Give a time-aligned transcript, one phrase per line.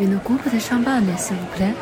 [0.00, 1.74] Une coupe de champagne, s'il vous plaît.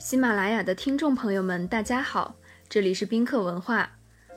[0.00, 2.34] 喜马拉雅的听众朋友们，大家好，
[2.68, 3.88] 这里是宾客文化，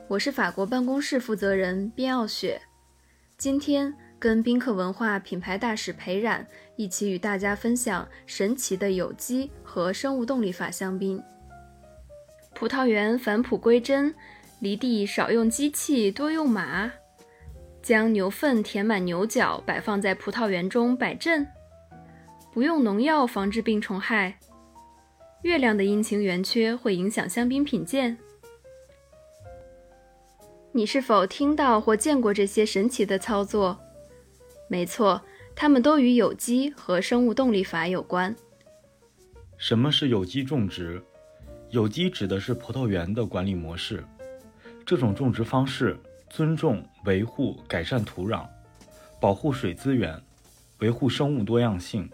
[0.08, 2.62] 我是法国办公室负责人边傲雪。
[3.40, 6.46] 今天跟宾客文化品牌大使裴冉
[6.76, 11.20] 一起与大家分享神奇的有机和生物动力法香槟。
[12.62, 14.14] 葡萄园返璞归真，
[14.60, 16.92] 犁地少用机器多用马，
[17.82, 21.48] 将牛粪填满牛角，摆放在葡萄园中摆阵，
[22.54, 24.38] 不用农药防治病虫害。
[25.42, 28.16] 月亮的阴晴圆缺会影响香槟品鉴。
[30.72, 33.76] 你是否听到或见过这些神奇的操作？
[34.68, 35.20] 没错，
[35.56, 38.36] 它们都与有机和生物动力法有关。
[39.58, 41.04] 什么是有机种植？
[41.72, 44.04] 有机指的是葡萄园的管理模式。
[44.86, 45.98] 这种种植方式
[46.30, 48.46] 尊重、维护、改善土壤，
[49.22, 50.22] 保护水资源，
[50.80, 52.10] 维护生物多样性。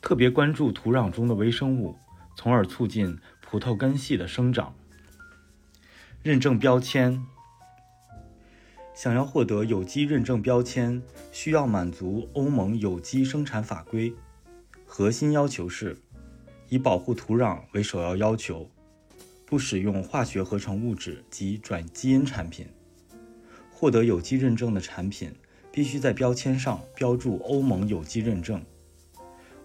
[0.00, 1.96] 特别关注土壤中的微生物，
[2.36, 4.74] 从而促进葡萄根系的生长。
[6.24, 7.24] 认证标签，
[8.92, 14.12] 想要获得有机认证标签，需要满足欧盟有机生产法规。
[14.84, 15.96] 核心要求是，
[16.72, 18.66] 以保护土壤为首要要求，
[19.44, 22.66] 不使用化学合成物质及转基因产品。
[23.70, 25.34] 获得有机认证的产品，
[25.70, 28.64] 必须在标签上标注欧盟有机认证。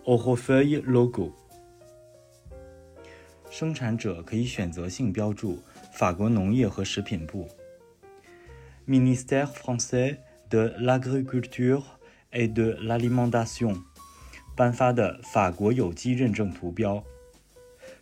[0.03, 1.31] o h o f e i logo，
[3.49, 5.59] 生产者可以选择性标注
[5.93, 7.47] 法国农业和食品部
[8.85, 10.17] （Ministère français
[10.49, 11.83] de l'agriculture
[12.33, 13.83] et de l'alimentation）
[14.57, 17.03] 颁发的法国有机认证图标。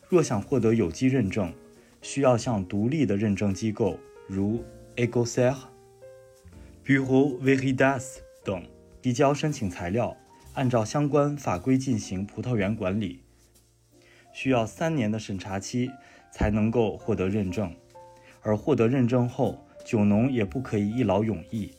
[0.08, 1.53] 若想获得有机认证，
[2.02, 4.64] 需要向独立的认证机构，如
[4.95, 5.53] Ecocer、
[6.86, 8.64] Bureau v e r i d a s 等
[9.02, 10.16] 提交申请材料。
[10.53, 13.19] 按照相关法规进行葡萄园管理，
[14.31, 15.91] 需要三年的审查期
[16.31, 17.75] 才能够获得认证。
[18.41, 21.74] 而获得认证后，酒农也不可以一劳永逸。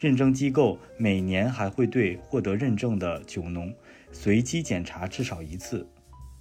[0.00, 3.72] 认证机构每年还会对获得认证的酒农
[4.10, 5.86] 随机检查至少一次，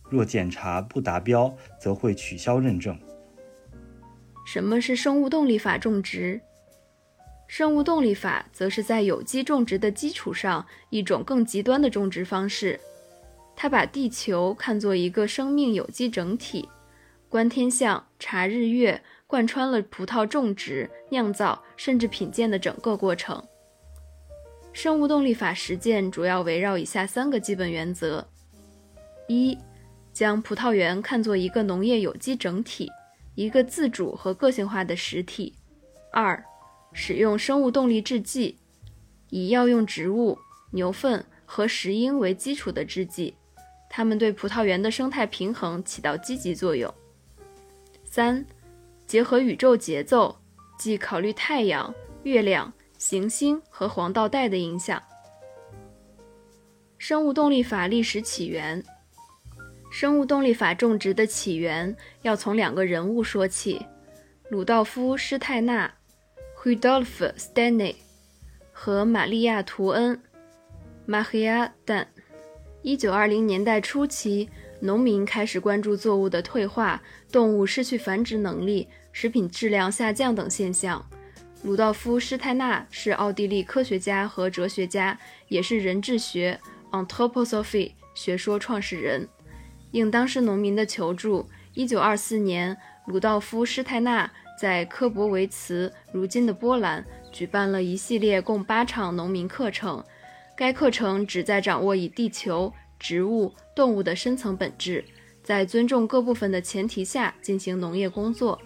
[0.10, 2.98] 若检查不达标，则会取消认证。
[4.46, 6.40] 什么是生物动力法种植？
[7.48, 12.80] 生物动力法则是在有机种植的基础上一种更极端的种植方式。
[13.56, 16.68] 它把地球看作一个生命有机整体，
[17.28, 23.44] 观天象、察日月，贯穿了葡萄种植、酿造甚至品鉴的整个过程。
[24.78, 28.24] 生物动力法实践主要围绕以下三个基本原则：
[29.28, 29.58] 一、
[30.14, 32.88] 将葡萄园看作一个农业有机整体，
[33.34, 35.52] 一个自主和个性化的实体；
[36.12, 36.46] 二、
[36.94, 38.56] 使用生物动力制剂，
[39.32, 40.38] 以药用植物、
[40.70, 43.34] 牛粪和石英为基础的制剂，
[43.90, 46.94] 它们对葡萄园的生态平衡起到积极作用。
[48.04, 48.46] 三、
[49.08, 50.38] 结合宇宙节奏，
[50.78, 55.02] 即考虑太阳、月亮、行星和黄道带的影响。
[56.98, 58.84] 生物动力法历史起源，
[59.92, 63.86] 生物动力法种植的起源要从两个人物说起：
[64.50, 65.94] 鲁道夫·施泰纳。
[66.68, 67.96] Rudolf Steiner
[68.74, 70.22] 和玛利亚·图恩
[71.08, 72.08] （Maria Dan）。
[72.82, 74.50] 一九二零年代初期，
[74.82, 81.10] 农民开始关注作物的退化、动物失去繁殖能力、食品质量下降等现象。
[81.64, 86.60] 鲁道夫·施泰纳是奥地利科学家和哲学家，也是人质学
[86.92, 89.28] （Anthroposophy） 学说创始人。
[89.92, 94.30] 应当时农民的求助，一九二四年，鲁道夫·施泰纳。
[94.60, 100.04] 在科博维茨（如今的波兰）举办了一系列共八场农民课程。
[100.56, 105.06] 该课程旨在掌握以地球、植物、动物的深层本质，
[105.44, 108.60] 在尊重各部分的前提下进行农业工作。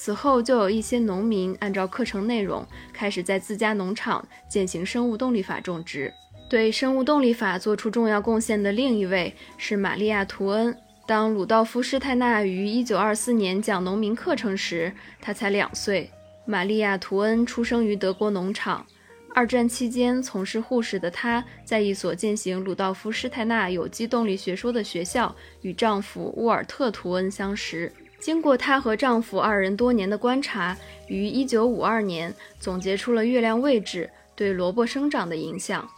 [0.00, 6.14] 此后，就有一些农民按照课程内容，开始在自家农场践行生物动力法种植。
[6.48, 10.74] 对生物动力法做出重要贡献的另一位是玛利亚·图恩。
[11.04, 16.08] 当鲁道夫·施泰纳于1924年讲农民课程时，他才两岁。
[16.46, 18.86] 玛利亚·图恩出生于德国农场。
[19.34, 27.92] 二战期间从事护士的她，在一所践行鲁道夫·施泰纳有机动力学说的学校与丈夫沃尔特·图恩相识。
[28.18, 30.76] 经过她和丈夫二人多年的观察，
[31.06, 35.88] 于1952年总结出了月亮位置对萝卜生长的影响。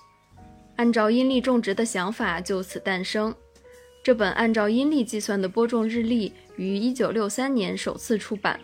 [0.76, 3.34] 按照阴历种植的想法就此诞生。
[4.02, 8.58] 这本按照阴历计算的播种日历于1963年首次出版，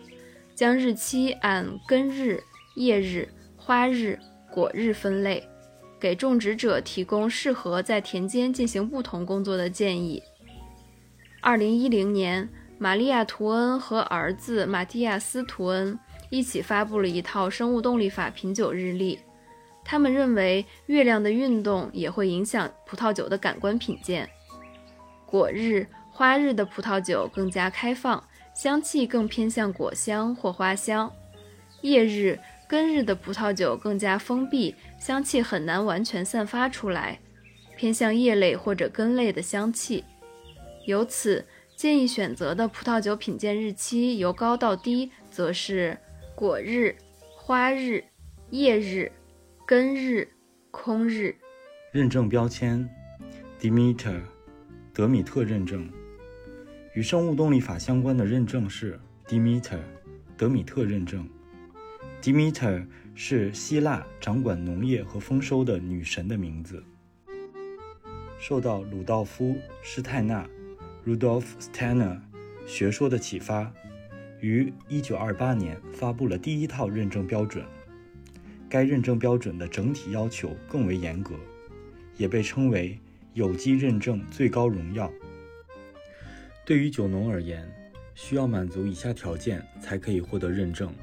[0.55, 2.41] 将日期按根日、
[2.75, 4.17] 叶日、花日、
[4.51, 5.47] 果日分类，
[5.99, 10.23] 给种植者提供适合在田间进行不同工作的建议。
[11.43, 15.97] 2010年，玛利亚·图恩和儿子马蒂亚斯·图恩
[16.29, 19.19] 一起发布了一套生物动力法品酒日历。
[19.83, 24.29] 他们认为，月亮的运动也会影响葡萄酒的感官品鉴。
[25.25, 25.87] 果日。
[26.09, 31.07] 花日的葡萄酒更加开放，香气更偏向果香或花香；
[31.81, 37.19] 叶日、根日的葡萄酒更加封闭，香气很难完全散发出来，
[37.77, 40.03] 偏向叶类或者根类的香气。
[40.87, 41.45] 由此，
[41.77, 45.95] 建议选择的葡萄酒品鉴日期由高到低，则是
[46.33, 46.97] 果日、
[47.35, 48.03] 花日、
[48.49, 49.11] 叶日、
[49.63, 50.27] 根日、
[50.71, 51.35] 空日。
[51.91, 52.89] 认证标签
[53.61, 54.19] ：Demeter，
[54.91, 55.87] 德米特认证。
[56.95, 59.77] 与生物动力法相关的认证是 Demeter，
[60.35, 61.29] 德米特认证。
[62.23, 66.83] Demeter 是希腊掌管农业和丰收的女神的名字。
[68.39, 69.49] 受到鲁道夫·
[69.83, 70.47] 施泰纳
[71.07, 72.19] （Rudolf Steiner）
[72.67, 73.71] 学说的启发，
[74.41, 77.63] 于1928年发布了第一套认证标准。
[78.67, 81.35] 该认证标准的整体要求更为严格，
[82.17, 82.99] 也被称为
[83.33, 85.09] 有机认证最高荣耀。
[86.65, 87.65] 对于酒农而言，
[88.13, 90.93] 需要满足以下条件才可以获得认证：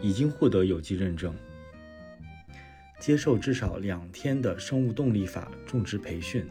[0.00, 1.34] 已经获得有机认证，
[3.00, 6.46] 接受至少两天的生物动力法种植培训，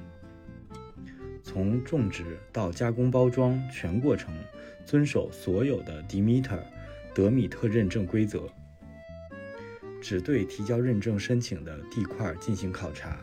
[1.46, 4.34] 从种植到加工包装全过程
[4.84, 6.60] 遵守所有的 Demeter
[7.14, 8.50] 德米特认证规则，
[10.02, 13.20] 只对提交认证申请的地块进行考察，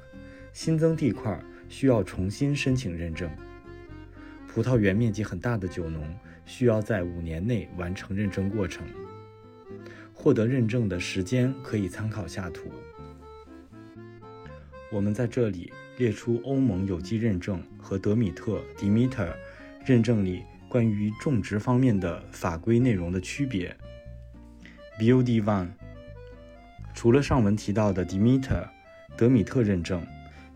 [0.52, 3.28] 新增地块需要重新申请认证。
[4.46, 6.14] 葡萄园面积很大的酒农
[6.46, 8.86] 需要在五年内完成认证过程。
[10.14, 12.70] 获得认证的时间可以参考下图。
[14.92, 19.32] 我们在这里列出欧盟有机认证和德米特 （Demeter）
[19.84, 23.76] 认证里关于种植方面的法规内容的区别。
[24.98, 25.68] BOD One，
[26.94, 28.68] 除了上文提到的 Demeter
[29.16, 30.06] 德米特认证，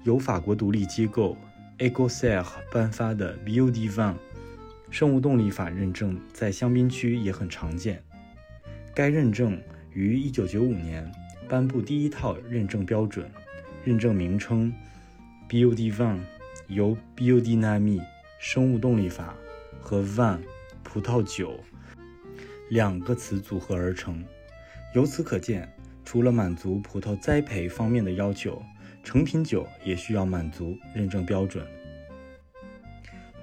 [0.04, 1.36] 由法国独立机构。
[1.78, 2.42] e c o s e r
[2.72, 4.14] 颁发的 Bod One（
[4.90, 8.02] 生物动力法认证在香槟区也很常见。
[8.94, 9.60] 该认证
[9.92, 11.12] 于1995年
[11.46, 13.30] 颁布第一套认证标准，
[13.84, 14.72] 认证名称
[15.48, 16.18] BOD-1
[16.66, 18.02] 由 Biodynamie
[18.40, 19.36] 生物动力法
[19.80, 20.40] 和 Vin
[20.82, 21.60] 葡萄酒
[22.68, 24.24] 两个词组合而成。
[24.92, 25.72] 由此可见，
[26.04, 28.60] 除了满足葡萄栽培方面的要求，
[29.04, 31.64] 成品酒也需要满足认证标准。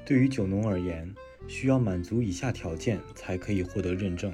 [0.05, 1.09] 对于酒农而言，
[1.47, 4.33] 需要满足以下条件才可以获得认证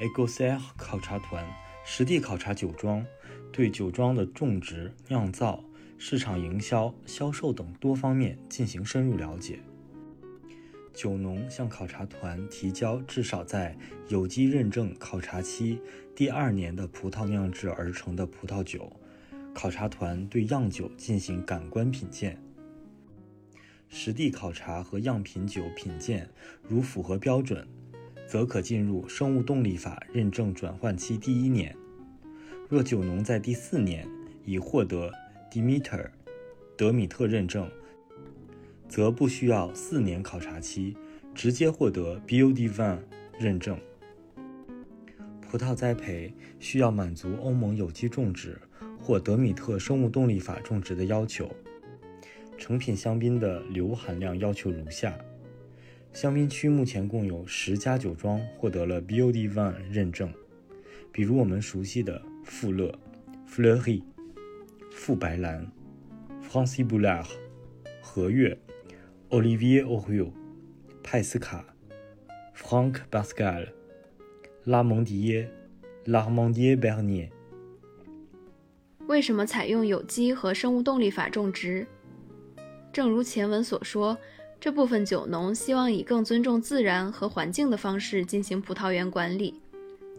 [0.00, 1.44] e g o s e r 考察团
[1.84, 3.04] 实地考察酒庄，
[3.52, 5.62] 对酒庄的种植、酿造、
[5.98, 9.58] 市场营销、销售等多方面进行深入了解。
[10.94, 13.76] 酒农向考察团提交至少在
[14.08, 15.80] 有机认证考察期
[16.14, 18.90] 第二年的葡萄酿制而成的葡萄酒。
[19.54, 22.40] 考察团对样酒进行感官品鉴，
[23.88, 26.28] 实地考察和样品酒品鉴，
[26.62, 27.66] 如符合标准，
[28.24, 31.74] 则可进入生物动力法认证转换期第一年。
[32.68, 34.06] 若酒农在第四年
[34.44, 35.12] 已获得
[35.50, 36.10] Demeter
[36.76, 37.70] 德米特认证，
[38.88, 40.96] 则不需要四年考察期，
[41.34, 42.98] 直接获得 BODVAN
[43.38, 43.78] 认证。
[45.40, 48.58] 葡萄栽培需要满足欧盟有机种植。
[49.00, 51.50] 或德米特生物动力法种植的要求，
[52.58, 55.16] 成品香槟的硫含量要求如下：
[56.12, 60.30] 香槟区目前共有十家酒庄获得了 BODVAN 认证，
[61.10, 62.92] 比如我们熟悉的富勒
[63.48, 64.02] （Fleury）、
[64.98, 65.64] 傅白兰
[66.42, 67.24] （Francis Boulard）、
[68.02, 68.58] 和悦
[69.30, 70.32] （Olivier Oriol）、
[71.04, 71.64] 派斯卡
[72.54, 73.68] （Franck Pascal）、
[74.64, 75.48] 拉蒙迪耶
[76.04, 77.30] （L'Armandier Bernier）。
[79.06, 81.86] 为什么采用有机和生物动力法种植？
[82.92, 84.18] 正如前文所说，
[84.60, 89.62] 这部分酒农希望以更尊重自然和环境的方式进行葡萄园管理，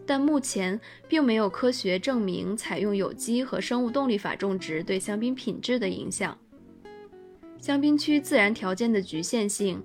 [0.06, 6.36] 但目前并没有科学证明采用有机和生物动力法种植对香槟品质的影响。
[7.60, 9.82] 香槟区自然条件的局限性，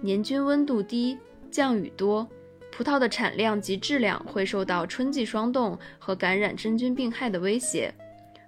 [0.00, 1.16] 年均温度低、
[1.50, 2.28] 降雨多，
[2.72, 7.94] 葡萄的产量及质量会受到春季霜冻和感染真菌病害的威胁。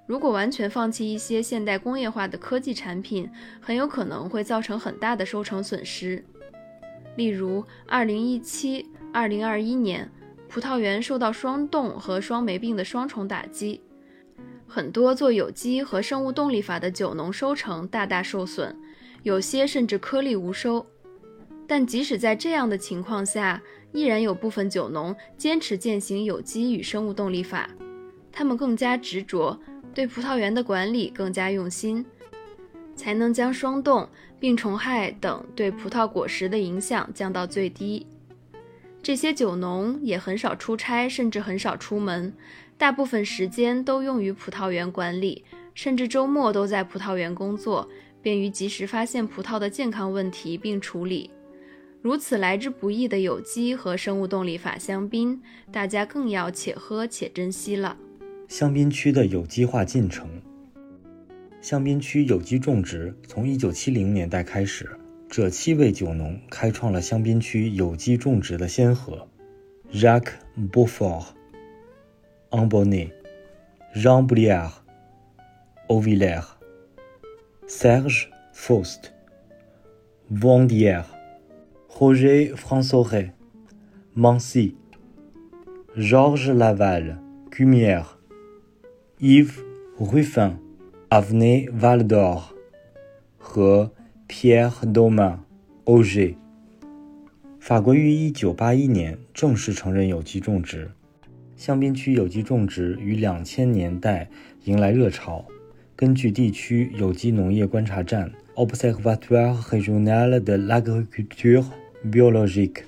[0.04, 3.28] 如果完全放弃一些现代工业化的科技产品，
[3.60, 6.24] 很有可能会造成很大的收成损失。
[7.16, 10.10] 例如2017、2021年，
[10.56, 13.78] 葡萄园受到霜冻和霜霉病的双重打击，
[14.66, 18.74] 很多做有机和生物动力法的酒农收成大大受损，
[19.22, 20.86] 有些甚至颗粒无收。
[21.66, 23.60] 但即使在这样的情况下，
[23.92, 27.68] 依然有部分酒农坚持践行有机与生物动力法，
[28.32, 29.60] 他们更加执着，
[29.92, 32.02] 对葡萄园的管理更加用心，
[32.94, 34.08] 才能将霜冻、
[34.40, 38.06] 病虫害等对葡萄果实的影响降到最低。
[39.06, 42.34] 这些酒农也很少出差，甚至很少出门，
[42.76, 45.44] 大部分时间都用于葡萄园管理，
[45.74, 47.88] 甚至周末都在葡萄园工作，
[48.20, 51.30] 便于及时发现葡萄的健康问题并处理。
[52.02, 57.96] 如此来之不易的有机和生物动力法香槟，大家更要且喝且珍惜了。
[58.48, 60.28] 香槟区的有机化进程。
[61.60, 64.90] 香槟区有机种植从1970年代开始，
[65.28, 69.28] 这七位酒农开创了香槟区有机种植的先河
[69.92, 70.34] ：Jacques
[70.72, 71.26] Beaufort、
[72.50, 73.10] Ambonnet、
[73.94, 74.72] Jean Briard、
[75.88, 76.46] Auvillers、
[77.66, 79.10] Serge Faust、
[80.32, 81.16] Vendière。
[81.98, 83.32] Roger François,
[84.14, 84.76] Mancy,
[85.96, 88.18] Georges Laval, Cumière,
[89.18, 89.64] Yves
[89.98, 90.58] Ruffin,
[91.10, 92.54] Avenue Val d'Or
[93.38, 93.92] 和
[94.28, 95.38] Pierre Domain,
[95.84, 96.34] Auger。
[97.60, 100.90] 法国于1981年正式承认有机种植，
[101.56, 104.28] 香槟区有机种植于2000年代
[104.64, 105.44] 迎来热潮。
[105.94, 111.64] 根据地区有机农业观察站 （Observatoire Régional de l'Agriculture）。
[112.04, 112.82] Biologic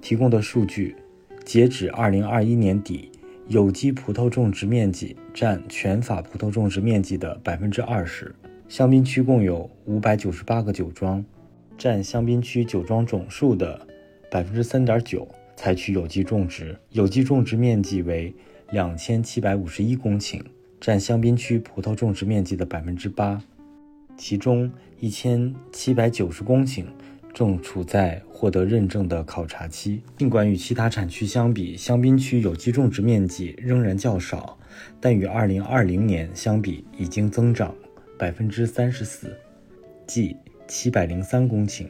[0.00, 0.96] 提供的数据，
[1.44, 3.10] 截止二零二一年底，
[3.46, 8.34] 有机葡萄种植面积占全法葡萄种植面积的百分之二十。
[8.68, 11.24] 香槟区共有五百九十八个酒庄，
[11.78, 13.80] 占香槟区酒庄总数的
[14.30, 16.78] 百分之三点九，采取有机种植。
[16.90, 18.34] 有机种植面积为
[18.70, 20.42] 两千七百五十一公顷，
[20.78, 23.42] 占香槟区葡萄种植面积的百分之八，
[24.18, 24.70] 其中
[25.00, 26.84] 一千七百九十公顷。
[27.32, 30.02] 正处在获得认证的考察期。
[30.16, 34.58] 尽管与其他产区相比，香槟区有机种植面积仍然较少，
[35.00, 37.72] 但与2020年相比已经增长
[38.18, 39.36] 百分之三十四，
[40.06, 41.86] 即七百零三公顷。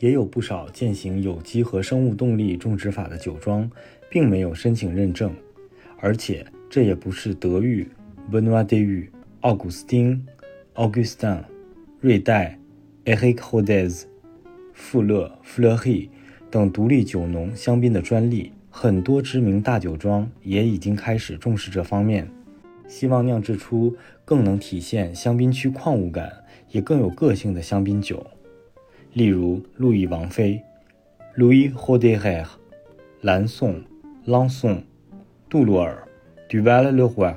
[0.00, 3.70] 也有不少践行有机和生物动力种植法的酒庄，
[4.10, 5.34] 并没有申请认证，
[6.00, 7.88] 而且这也不是德裕、
[8.30, 9.06] Benoit de u
[9.40, 10.24] 奥古斯丁、
[10.74, 11.42] Augustin、
[12.00, 12.58] 瑞代、
[13.04, 14.04] Eric Rodez。
[14.72, 16.08] 富勒、弗勒黑
[16.48, 22.30] 等独立酒农香槟的专利，很多知名大酒庄也已经开始重视这方面，
[22.88, 28.26] 希望酿制出更能体现香槟区矿物感，也更有个性的香槟酒。
[29.12, 30.62] 例如，路易王妃
[31.36, 32.46] （Louis Roederer）、
[33.20, 33.82] 蓝颂、
[34.24, 34.82] 朗颂、
[35.48, 36.08] 杜鲁尔
[36.48, 37.36] （Duval le Roi）、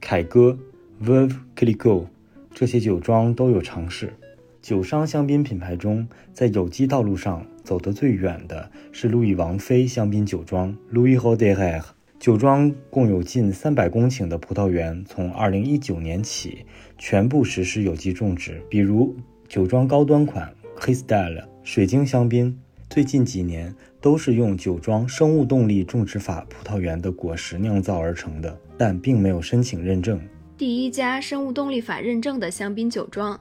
[0.00, 0.58] 凯歌
[1.02, 2.06] （Veuve Clicquot）
[2.52, 4.14] 这些酒庄都有尝试。
[4.60, 11.82] 酒商香槟品牌中，在有机道路上走得最远的是路易王妃香槟酒庄 （Louis Roederer）。
[12.22, 16.64] 酒庄共有近三百公顷的葡萄园，从2019年起
[16.96, 18.62] 全部实施有机种植。
[18.70, 19.16] 比如，
[19.48, 22.56] 酒庄高端款 Cristal 水晶香槟，
[22.88, 30.20] 最近几年都是用酒庄生物动力种植法葡萄园的果实酿造而成的，但并没有申请认证。
[30.56, 33.40] 第一家生物动力法认证的香槟酒庄。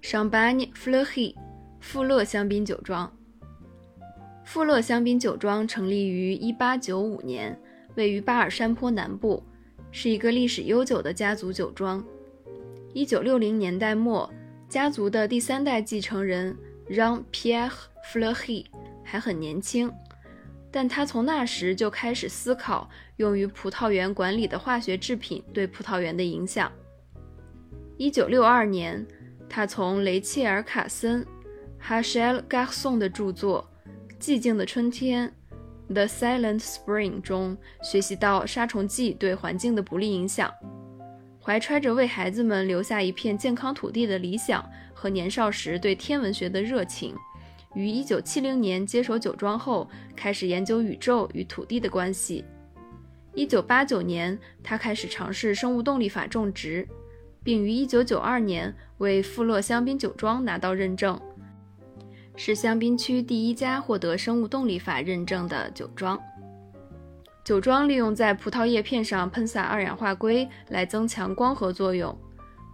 [0.00, 1.36] 上班尼富勒希
[1.80, 3.12] 富勒香槟酒庄。
[4.42, 7.58] 富勒香槟酒庄成立于1895年，
[7.96, 9.42] 位于巴尔山坡南部，
[9.90, 12.04] 是一个历史悠久的家族酒庄。
[12.94, 14.32] 1960年代末，
[14.68, 16.56] 家族的第三代继承人
[16.88, 17.68] 让皮埃
[18.04, 18.66] 夫勒希
[19.02, 19.92] 还很年轻，
[20.70, 26.70] 但他从那时就开始思考用于葡萄园管理的化学制品对葡萄园的影响。
[27.98, 29.06] 1962年。
[29.48, 31.24] 他从雷切尔·卡森
[31.80, 33.70] （Hachel Garson） 的著作
[34.20, 35.28] 《寂静的春天》
[35.88, 40.52] （The Silent Spring） 中学习到杀虫剂对环境的不利影响。
[41.42, 47.14] 怀揣着为孩子们留下一片健康土地的理想和年少时对天文学的热情，
[47.74, 52.44] 于1970年接手酒庄后，开始研究宇宙与土地的关系。
[53.34, 56.86] 1989年，他开始尝试生物动力法种植。
[57.44, 61.16] 并于1992年为富勒香槟酒庄拿到认证，
[62.36, 66.18] 是香槟区第一家获得生物动力法认证的酒庄。
[67.44, 72.16] 酒庄利用在葡萄叶片上喷洒二氧化硅来增强光合作用，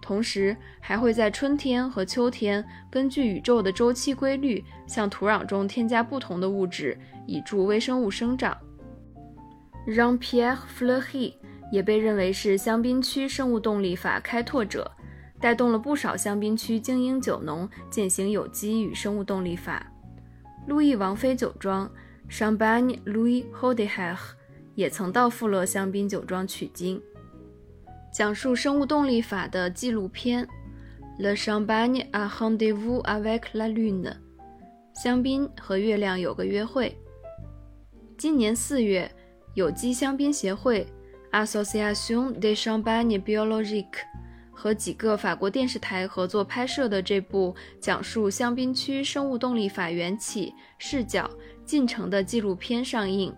[0.01, 8.57] 同时还会在春天和秋天根据宇宙的周期规律，向土壤中添加不同的物质，以助微生物生长。
[9.87, 11.35] Jean-Pierre Fleury
[11.71, 14.91] 也被认为是香槟区生物动力法开拓者，
[15.43, 19.85] 带动了不少香槟区精英酒农践行有机与生物动力法。
[20.69, 21.91] 路易王妃酒庄
[22.31, 24.19] Champagne Louis h o d e h e r
[24.77, 27.03] 也曾到富勒香槟酒庄取经。
[28.13, 30.47] 讲述生物动力法的纪录片
[31.19, 34.05] 《Le Champagne a rendez-vous avec la lune》，
[34.95, 36.97] 香槟和月亮有个约会。
[38.17, 39.11] 今年四月。
[39.55, 40.87] 有机香槟协会
[41.33, 44.01] （Association des Champagnes Biologiques）
[44.63, 51.29] 和几个法国电视台合作拍摄的这部讲述香槟区生物动力法缘起、视角、
[51.65, 53.35] 进程的纪录片上映。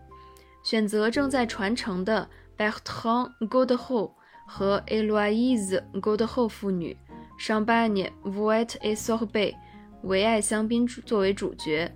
[0.62, 2.28] 选择正在传承的
[2.58, 4.10] Bertrand Godreau
[4.46, 6.94] 和 Eloise Godreau 父女
[7.40, 9.56] （Champagne, v o i t et s o r b e t
[10.02, 11.90] 唯爱香槟作为主角。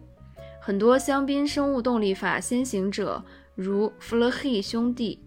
[0.59, 3.23] 很多香槟生物动力法先行者。
[3.55, 5.21] 如弗勒黑兄弟、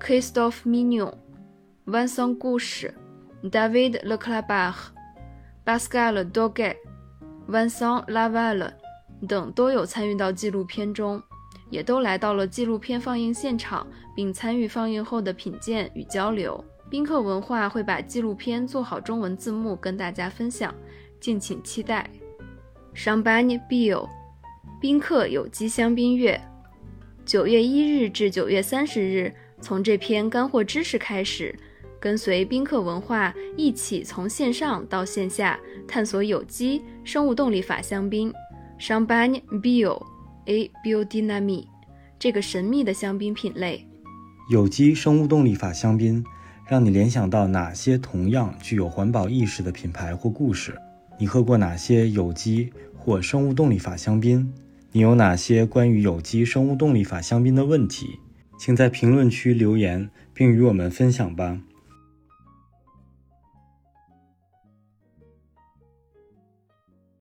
[0.00, 1.14] Christophe Mignon、
[1.84, 2.90] Vincent Gouche、
[3.50, 4.74] David Leclerc、
[5.66, 6.76] Pascal d o g u e、
[7.46, 8.72] Vincent Laval
[9.28, 11.22] 等都有参与到纪录片中，
[11.68, 13.86] 也都来到了纪录片放映现场，
[14.16, 16.62] 并参与放映后的品鉴与交流。
[16.88, 20.74] 宾客文化会把纪录片做好中文字幕跟大家分享，
[21.20, 22.08] 敬请期待。
[22.94, 24.08] Champagne Bill，
[24.80, 26.40] 宾客有机香槟月。
[27.26, 31.54] 九月一日至九月三十日，从这篇干货知识开始，
[32.04, 35.58] 跟随宾客文化一起从线上到线下
[35.88, 38.30] 探索有机生物动力法香槟
[38.78, 40.04] （Champagne Bio
[40.44, 41.64] A Biodynamie）
[42.18, 43.88] 这个神秘的香槟品类。
[44.50, 46.22] 有机生物动力法香槟，
[46.68, 50.78] 让你联想到哪些同样具有环保意识的品牌或故事？
[51.18, 54.52] 你喝过哪些有机或生物动力法香槟？
[54.92, 58.18] 你有哪些关于有机生物动力法香槟的问题？
[58.58, 61.60] 请在评论区留言，并与我们分享吧。